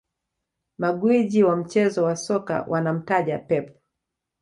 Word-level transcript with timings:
Magwiji 0.77 1.43
wa 1.43 1.55
mchezo 1.55 2.03
wa 2.03 2.15
soka 2.15 2.65
wanamtaja 2.69 3.39
Pep 3.39 3.77